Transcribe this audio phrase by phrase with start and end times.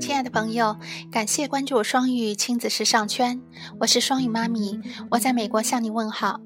[0.00, 0.76] 亲爱的朋友，
[1.10, 3.40] 感谢关注双语亲子时尚圈，
[3.80, 4.80] 我是双语妈咪，
[5.12, 6.40] 我在美国向你问好。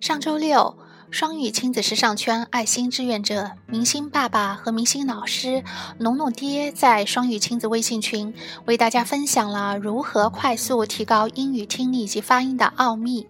[0.00, 0.78] 上周六，
[1.10, 5.62] 双语亲子时尚圈爱心志愿者、明星爸爸和明星老师
[5.98, 8.32] 农农爹在双语亲子微信群
[8.64, 13.26] 为大家分享了如何快速提高英语听力及发音的奥秘。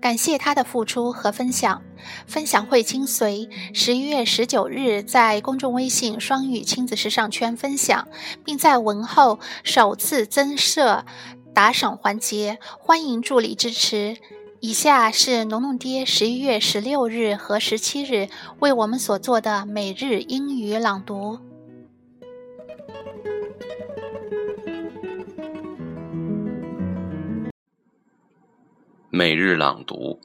[0.00, 1.82] 感谢他的付出和分享。
[2.26, 8.06] 分享会精髓，十一月十九日在公众微信“双语亲子时尚圈”分享，
[8.44, 11.04] 并在文后首次增设
[11.54, 14.16] 打赏环节，欢迎助力支持。
[14.60, 21.47] 以下是农农爹十一月十六日和十七日为我们所做的每日英语朗读。
[29.17, 30.19] 每日朗读，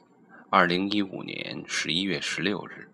[0.49, 2.87] 二零一五年十一月十六日。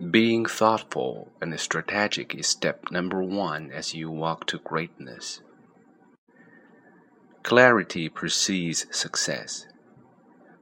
[0.00, 5.38] Being thoughtful and strategic is step number one as you walk to greatness.
[7.42, 9.66] Clarity precedes success.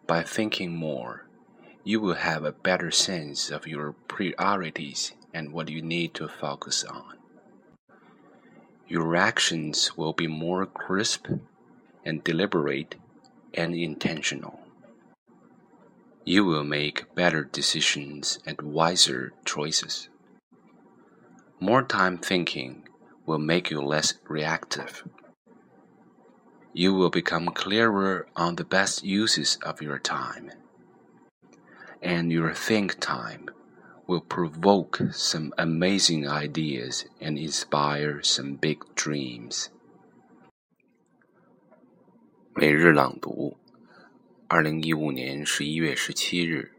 [0.07, 1.27] By thinking more,
[1.85, 6.85] you will have a better sense of your priorities and what you need to focus
[6.85, 7.19] on.
[8.87, 11.29] Your actions will be more crisp
[12.08, 12.96] and deliberate
[13.54, 14.62] and intentional.
[16.24, 20.08] You will make better decisions and wiser choices.
[21.60, 22.88] More time thinking
[23.26, 25.04] will make you less reactive.
[26.72, 30.52] You will become clearer on the best uses of your time.
[32.02, 33.50] And your think time
[34.06, 39.70] will provoke some amazing ideas and inspire some big dreams.
[42.57, 43.57] 每日朗读，
[44.49, 46.73] 二零一五年十一月十七日。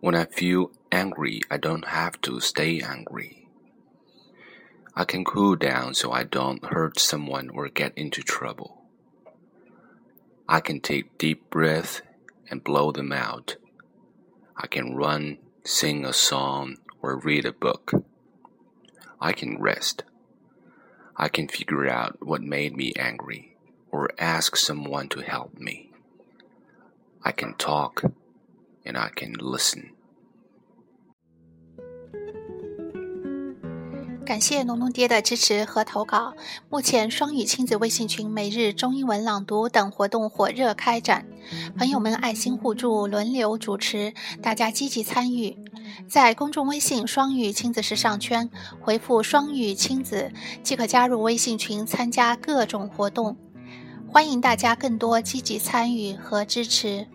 [0.00, 3.46] When I feel angry, I don't have to stay angry.
[4.92, 8.78] I can cool down so I don't hurt someone or get into trouble.
[10.46, 12.00] I can take deep breaths
[12.50, 13.56] and blow them out.
[14.56, 17.92] I can run, sing a song, or read a book.
[19.20, 20.02] I can rest.
[21.17, 23.55] I can figure out what made me angry
[23.89, 25.91] or ask someone to help me.
[27.21, 28.03] I can talk
[28.83, 29.91] and I can listen.
[34.25, 36.33] 感谢农农爹的支持和投稿。
[36.67, 41.27] 目前双语亲子微信群每日中英文朗读等活动火热开展，
[41.77, 45.55] 朋友们爱心互助，轮流主持，大家积极参与。
[46.07, 48.49] 在公众微信“双语亲子时尚圈”
[48.81, 50.31] 回复“双语亲子”，
[50.63, 53.35] 即可加入微信群参加各种活动。
[54.07, 57.07] 欢迎大家更多积极参与和支持。